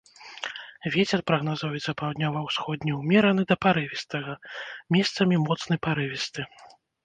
[0.95, 4.33] Вецер прагназуецца паўднёва-ўсходні ўмераны да парывістага,
[4.99, 6.41] месцамі моцны парывісты.